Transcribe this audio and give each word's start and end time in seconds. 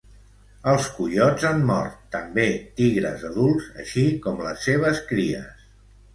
Els 0.69 0.85
coiots 0.95 1.45
han 1.49 1.61
mort, 1.67 1.99
també 2.15 2.47
tigres 2.81 3.27
adults, 3.31 3.69
així 3.85 4.07
com 4.27 4.43
les 4.49 4.67
seves 4.71 5.05
cries. 5.13 5.71